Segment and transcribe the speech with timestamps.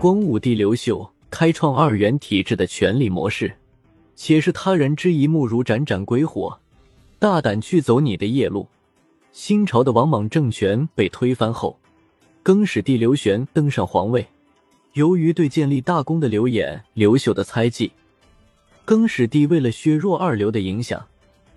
[0.00, 3.52] 光武帝刘秀开创二元体制的权力模式，
[4.16, 6.58] 且是他人之一目如盏盏鬼火，
[7.18, 8.66] 大胆去走你的夜路。
[9.30, 11.78] 新朝的王莽政权被推翻后，
[12.42, 14.26] 更始帝刘玄登上皇位。
[14.94, 17.92] 由于对建立大功的刘演、刘秀的猜忌，
[18.86, 21.06] 更始帝为了削弱二刘的影响，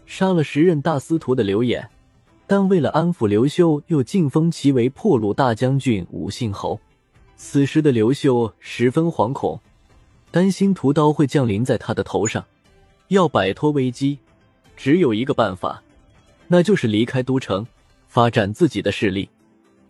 [0.05, 1.89] 杀了时任大司徒的刘演。
[2.45, 6.77] 但为了安抚刘秀，又晋封其为破虏大将军、武信侯。
[7.35, 9.59] 此时的刘秀十分惶恐，
[10.31, 12.43] 担心屠刀会降临在他的头上。
[13.09, 14.17] 要摆脱危机，
[14.75, 15.83] 只有一个办法，
[16.47, 17.65] 那就是离开都城，
[18.07, 19.29] 发展自己的势力。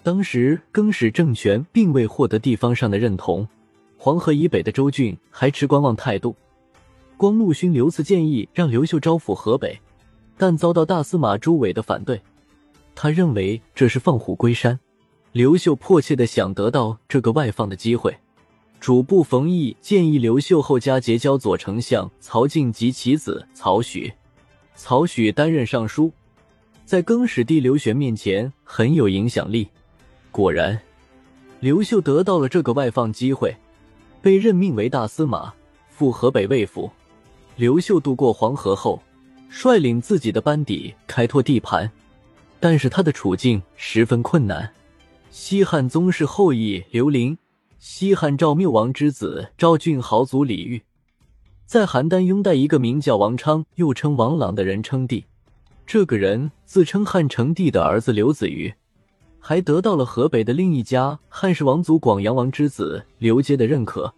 [0.02, 3.48] 当时更始政权并未获得地方上的认同，
[3.98, 6.36] 黄河以北的州郡还持观望态度。
[7.16, 9.80] 光禄勋刘赐建议让刘秀招抚河北，
[10.38, 12.20] 但遭到大司马朱伟的反对。
[12.96, 14.78] 他认为这是放虎归山。
[15.34, 18.16] 刘秀迫切的想得到这个外放的机会。
[18.80, 24.14] 主簿冯异建议刘秀后加结交左丞相曹静及其子曹许，
[24.76, 26.12] 曹许担任尚书，
[26.86, 29.68] 在更始帝刘玄面前很有影响力。
[30.30, 30.80] 果然，
[31.60, 33.56] 刘秀得到了这个外放机会，
[34.22, 35.52] 被任命为大司马，
[35.90, 36.92] 赴河北卫府。
[37.56, 39.02] 刘秀渡过黄河后，
[39.50, 41.90] 率领自己的班底开拓地盘，
[42.60, 44.72] 但是他的处境十分困难。
[45.36, 47.36] 西汉宗室后裔刘伶，
[47.80, 50.84] 西汉赵缪王之子赵郡豪族李煜，
[51.66, 55.26] 在邯郸拥戴一个名叫王昌，又称王朗的人称帝。
[55.88, 58.72] 这个人自称汉成帝的儿子刘子瑜。
[59.40, 64.14] 还得到了河北的另一家汉室王族广阳王之子刘阶的认可，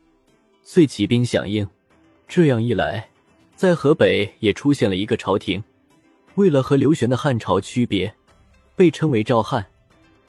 [0.64, 1.66] 遂起兵响应。
[2.28, 3.10] 这样一来，
[3.56, 5.64] 在河北也出现了一个朝廷。
[6.36, 8.14] 为了和刘玄的汉朝区别，
[8.76, 9.66] 被称为赵汉。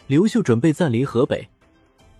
[0.06, 1.48] 刘秀准备暂离河北，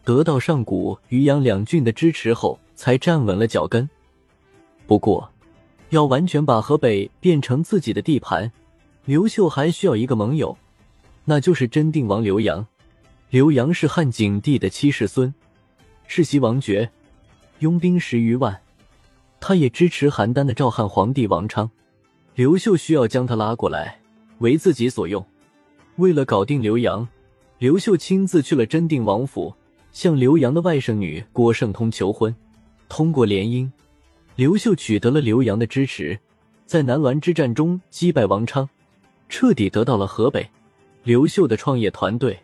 [0.02, 3.88] 得到上古、渔阳两郡的支持后，才站稳了脚跟。
[4.88, 5.30] 不过，
[5.90, 8.50] 要完全把河北变成自己的地盘，
[9.04, 10.56] 刘秀还需要一个盟友。
[11.24, 12.66] 那就是真定王刘阳。
[13.30, 15.32] 刘阳是汉景帝的七世孙，
[16.08, 16.90] 世袭王爵，
[17.60, 18.60] 拥兵十余万。
[19.38, 21.70] 他也支持邯郸的赵汉皇帝王昌。
[22.34, 24.00] 刘秀需要将他拉过来，
[24.38, 25.24] 为自己所用。
[25.96, 27.06] 为了搞定刘阳，
[27.58, 29.54] 刘秀亲自去了真定王府，
[29.90, 32.34] 向刘阳的外甥女郭圣通求婚。
[32.86, 33.70] 通过联姻，
[34.34, 36.18] 刘秀取得了刘阳的支持，
[36.66, 38.68] 在南滦之战中击败王昌，
[39.30, 40.46] 彻底得到了河北。
[41.02, 42.38] 刘秀的创业团队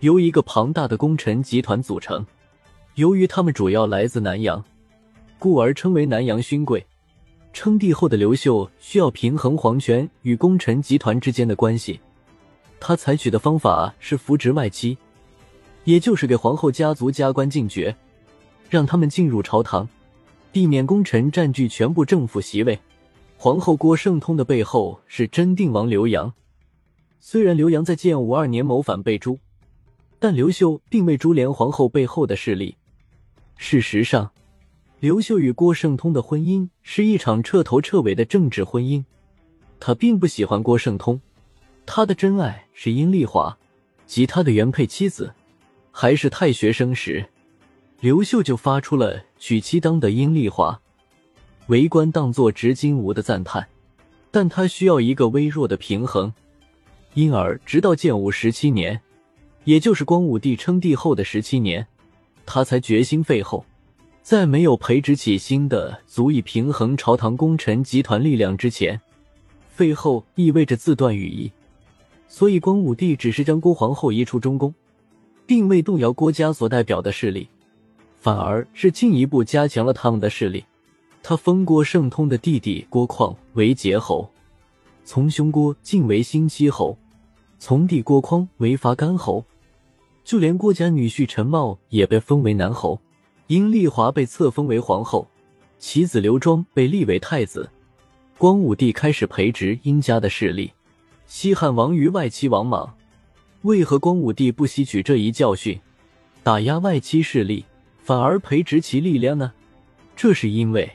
[0.00, 2.26] 由一个庞大的功臣集团组成，
[2.96, 4.64] 由于他们主要来自南阳，
[5.38, 6.84] 故而称为南阳勋贵。
[7.52, 12.00] 称帝后的刘秀需要平衡皇权与功臣集团之间的关系，
[12.84, 14.98] 他采取的方法是扶植外戚，
[15.84, 17.96] 也就是给皇后家族加官进爵，
[18.68, 19.88] 让他们进入朝堂，
[20.50, 22.76] 避免功臣占据全部政府席位。
[23.36, 26.34] 皇后郭圣通的背后是真定王刘阳。
[27.20, 29.38] 虽然刘阳在建武二年谋反被诛，
[30.18, 32.76] 但刘秀并未株连皇后背后的势力。
[33.56, 34.32] 事实上，
[34.98, 39.04] 刘秀与郭圣通的婚姻是一场彻头彻尾的政治婚姻。
[39.78, 41.20] 他并不喜欢郭圣通，
[41.84, 43.56] 他的真爱是阴丽华，
[44.06, 45.32] 及他的原配妻子。
[45.90, 47.24] 还是太学生时，
[48.00, 50.80] 刘秀就发出了娶妻当得阴丽华，
[51.66, 53.68] 为官当作执金吾的赞叹。
[54.30, 56.32] 但他需要一个微弱的平衡。
[57.12, 58.98] 因而，直到建武十七年，
[59.64, 61.86] 也就是光武帝称帝后的十七年，
[62.46, 63.66] 他才决心废后。
[64.22, 68.98] 在没有培植起新的足以平衡朝堂功臣集团力量之前，
[69.68, 71.52] 废后意味着自断羽翼。
[72.28, 74.74] 所以，光武帝只是将郭皇后移出中宫，
[75.46, 77.48] 并未动摇郭家所代表的势力，
[78.18, 80.64] 反而是进一步加强了他们的势力。
[81.22, 84.28] 他封郭圣通的弟弟郭况为节侯，
[85.04, 86.96] 从兄郭晋为新七侯。
[87.58, 89.44] 从弟郭匡为伐干侯，
[90.24, 93.00] 就连郭家女婿陈茂也被封为南侯，
[93.46, 95.28] 殷丽华被册封为皇后，
[95.78, 97.70] 其子刘庄被立为太子。
[98.36, 100.72] 光武帝开始培植殷家的势力。
[101.34, 102.94] 西汉亡于外戚王莽，
[103.62, 105.80] 为何光武帝不吸取这一教训，
[106.42, 107.64] 打压外戚势力，
[108.02, 109.50] 反而培植其力量呢？
[110.14, 110.92] 这是因为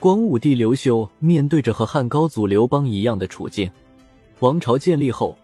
[0.00, 3.70] 光武帝刘秀面对着和汉高祖刘邦一样的处境，
[4.40, 5.38] 王朝建立后。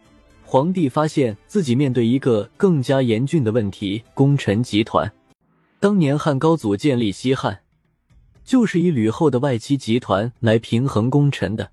[0.45, 5.11] 皇帝发现自己面对一个更加严峻的问题：功臣集团。
[5.79, 7.61] 当年汉高祖建立西汉，
[8.45, 11.71] 就是以吕后的外戚集团来平衡功臣的。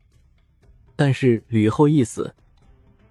[0.96, 2.36] 但是吕后一死，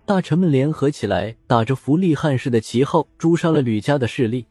[0.05, 4.45] 大臣们联合起来，打着扶立汉室的旗号，诛杀了吕家的势力。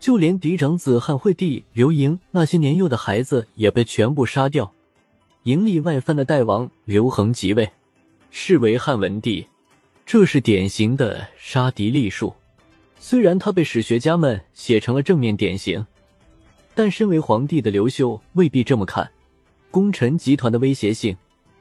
[0.00, 4.72] 就连嫡长子汉惠帝刘盈那些年幼的孩子也被全部杀掉。
[5.44, 7.70] 营利外藩的代王刘恒即位，
[8.30, 9.46] 是为汉文帝。
[10.04, 12.34] 这是典型的杀敌立树。
[12.98, 15.86] 虽然他被史学家们写成了正面典型，
[16.74, 19.08] 但身为皇帝的刘秀未必这么看。
[19.70, 21.16] 功臣集团的威胁性，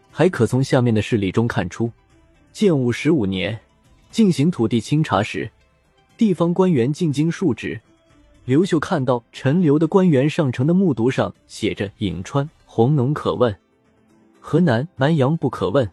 [0.10, 1.92] 还可从下面的事例中看出。
[2.52, 3.60] 建武十五年，
[4.12, 5.50] 进行土地清查时，
[6.18, 7.80] 地方官员进京述职。
[8.44, 13.56] 刘秀看到陈留的官员上呈的木牍上写着“颍川、弘农可问，
[14.42, 15.90] 河南、南阳不可问”，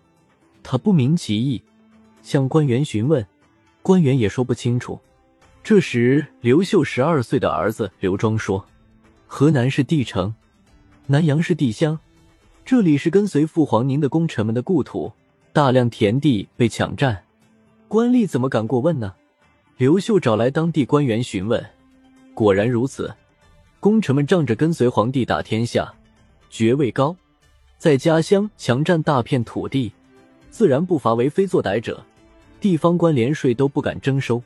[0.64, 1.62] 他不明其意，
[2.22, 3.24] 向官员询问，
[3.80, 4.98] 官员也说不清楚。
[5.62, 8.66] 这时，刘秀十二岁的儿子刘庄说
[9.28, 10.34] ：“河南是帝城，
[11.06, 12.00] 南阳是帝乡，
[12.64, 15.12] 这里是跟随父皇您的功臣们的故土，
[15.52, 17.24] 大量田地被抢占，
[17.88, 19.14] 官吏怎么敢过问呢？”
[19.78, 21.64] 刘秀找来当地官员询问。
[22.34, 23.14] 果然如此，
[23.78, 25.94] 功臣们仗着跟随皇帝打天下，
[26.50, 27.16] 爵位高，
[27.78, 29.92] 在家乡强占大片土地，
[30.50, 32.04] 自然不乏为非作歹者。
[32.60, 34.42] 地方官连税都不敢征收。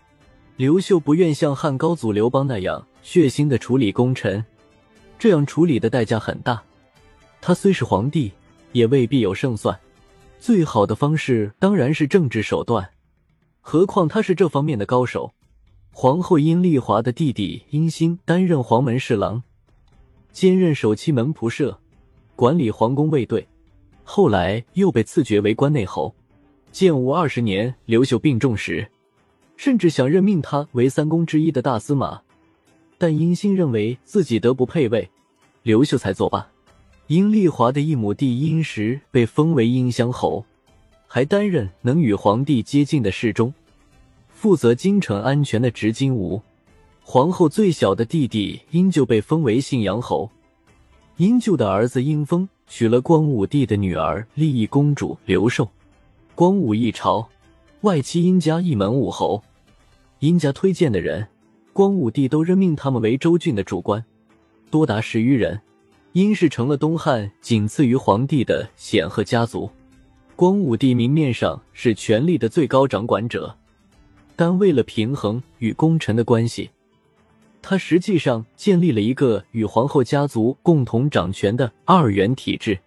[0.56, 4.44] 刘秀不愿像汉高祖刘邦那样血腥的处理功臣，
[5.18, 6.62] 这样处理的代价很大。
[7.40, 8.30] 他虽是皇帝，
[8.72, 9.78] 也未必有胜算。
[10.42, 12.90] 最好的方式当然是政治手段，
[13.60, 15.32] 何况他是这方面的高手。
[15.92, 19.40] 皇后阴丽华的弟弟殷兴担任黄门侍郎，
[20.32, 21.78] 兼任守期门仆射，
[22.34, 23.46] 管理皇宫卫队。
[24.02, 26.12] 后来又被赐爵为关内侯。
[26.72, 28.90] 建武二十年，刘秀病重时，
[29.56, 32.20] 甚至想任命他为三公之一的大司马，
[32.98, 35.08] 但殷兴认为自己德不配位，
[35.62, 36.51] 刘秀才作罢。
[37.12, 40.42] 殷丽华的一亩地殷实被封为殷襄侯，
[41.06, 43.52] 还担任能与皇帝接近的侍中。
[44.30, 46.40] 负责京城安全的执金吾，
[47.02, 50.30] 皇后最小的弟弟殷就被封为信阳侯。
[51.18, 55.68] 殷就的儿子殷封娶了光武帝的女儿立义公主刘寿。
[56.34, 57.28] 光武一朝，
[57.82, 59.42] 外戚殷家一门五侯，
[60.20, 61.28] 殷家推荐的人，
[61.74, 64.02] 光武帝都任命他们为州郡的主官，
[64.70, 65.60] 多达十余人。
[66.12, 69.70] 殷氏成了东汉仅次于皇帝的显赫家族。
[70.36, 73.56] 光武帝明面上是权力的最高掌管者。
[74.36, 76.70] 但为了平衡与功臣的关系，
[77.60, 82.78] 他实际上建立了一个与皇后家族共同掌权的二元体制，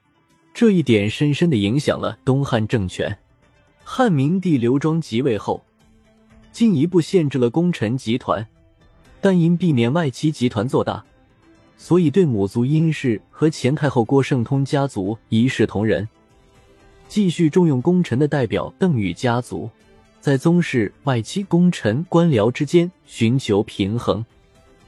[0.53, 3.17] 这一点深深的影响了东汉政权。
[3.83, 5.63] 汉明帝刘庄即位后，
[6.51, 8.45] 进一步限制了功臣集团，
[9.21, 11.05] 但因避免外戚集团做大，
[11.77, 16.07] 所以对母族殷氏和前太后郭圣通家族一视同仁，
[17.07, 19.69] 继续重用功臣的代表邓禹家族。
[20.19, 24.25] 在宗室、外戚、功臣、官僚之间寻求平衡，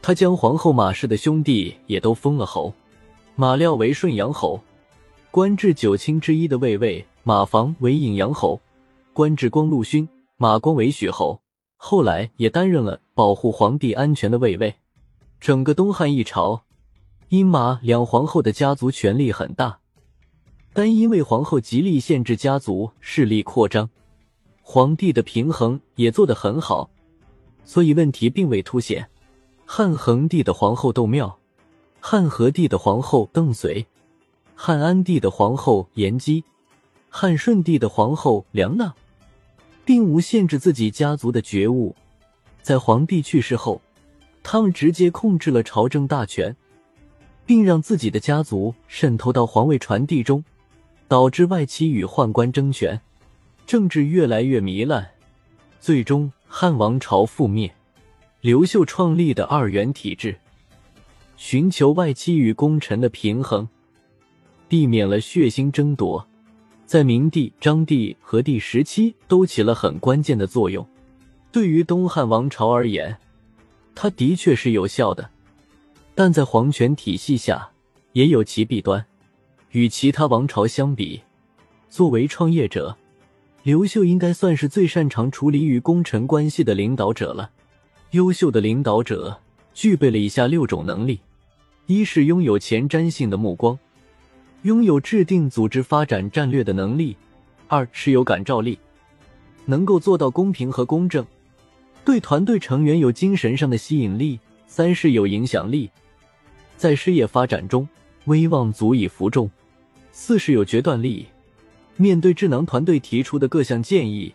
[0.01, 2.73] 他将皇后马氏的兄弟也都封了侯。
[3.35, 4.59] 马廖为顺阳侯，
[5.29, 8.59] 官至九卿之一的卫尉马房为颍阳侯，
[9.13, 11.39] 官至光禄勋马光为许侯，
[11.75, 14.73] 后来也担任了保护皇帝安全的卫尉。
[15.39, 16.63] 整个东汉一朝，
[17.29, 19.79] 殷马两皇后的家族权力很大，
[20.71, 23.89] 但因为皇后极力限制家族势力扩张。
[24.61, 26.89] 皇帝的平衡也做得很好，
[27.65, 29.09] 所以问题并未凸显。
[29.65, 31.37] 汉恒帝的皇后窦妙，
[31.99, 33.85] 汉和帝的皇后邓绥，
[34.55, 36.45] 汉安帝的皇后颜姬，
[37.09, 38.93] 汉顺帝的皇后梁娜，
[39.83, 41.93] 并无限制自己家族的觉悟。
[42.61, 43.81] 在皇帝去世后，
[44.43, 46.55] 他们直接控制了朝政大权，
[47.47, 50.43] 并让自己的家族渗透到皇位传递中，
[51.07, 53.01] 导致外戚与宦官争权。
[53.65, 55.09] 政治越来越糜烂，
[55.79, 57.73] 最终汉王朝覆灭。
[58.41, 60.37] 刘秀创立的二元体制，
[61.37, 63.67] 寻求外戚与功臣的平衡，
[64.67, 66.25] 避免了血腥争夺，
[66.85, 70.85] 在明帝、章帝和帝时期都起了很关键的作用。
[71.51, 73.17] 对于东汉王朝而言，
[73.95, 75.29] 它的确是有效的，
[76.19, 77.69] 但在皇权体系下
[78.13, 79.05] 也有其弊端。
[79.69, 81.21] 与其他王朝相比，
[81.91, 82.97] 作为创业者。
[83.61, 87.51] 刘秀应该算是最擅长处理与功臣关系的领导者了。
[88.11, 89.39] 优秀的领导者
[89.75, 91.19] 具备了以下六种能力：
[91.85, 93.77] 一是拥有前瞻性的目光，
[94.63, 97.15] 拥有制定组织发展战略的能力；
[97.67, 98.79] 二是有感召力，
[99.65, 101.23] 能够做到公平和公正，
[102.03, 105.91] 对团队成员有精神上的吸引力；三是有影响力，
[106.77, 107.87] 在事业发展中
[108.25, 109.49] 威望足以服众；
[110.11, 111.25] 四是有决断力。
[111.97, 114.33] 面对智囊团队提出的各项建议，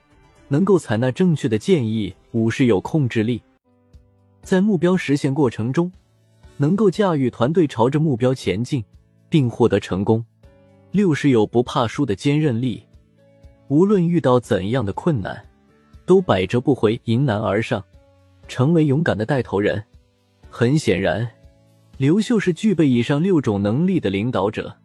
[0.48, 3.40] 能够采纳正确的建议；五是有控制力，
[4.42, 5.92] 在目标实现过程中，
[6.56, 8.84] 能够驾驭团队朝着目标前进，
[9.28, 10.24] 并获得成功。
[10.90, 12.82] 六是有不怕输的坚韧力，
[13.68, 15.46] 无论遇到怎样的困难，
[16.04, 17.82] 都百折不回，迎难而上，
[18.48, 19.82] 成为勇敢的带头人。
[20.50, 21.30] 很显然，
[21.98, 24.76] 刘秀是具备以上六种能力的领导者。